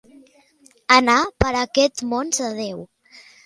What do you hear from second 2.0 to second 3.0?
mons de Déu.